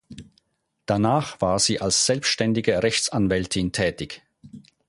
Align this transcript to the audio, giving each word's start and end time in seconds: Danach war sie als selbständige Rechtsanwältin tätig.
Danach 0.87 1.39
war 1.41 1.59
sie 1.59 1.79
als 1.79 2.07
selbständige 2.07 2.81
Rechtsanwältin 2.81 3.71
tätig. 3.71 4.23